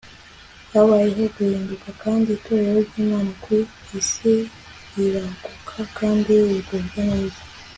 habayeho 0.71 1.23
guhinduka 1.35 1.89
kandi 2.03 2.27
itorero 2.37 2.79
ry'imana 2.87 3.31
ku 3.43 3.51
isi 3.99 4.33
riraguka 4.93 5.79
kandi 5.97 6.31
rigubwa 6.49 6.79
neza 7.11 7.41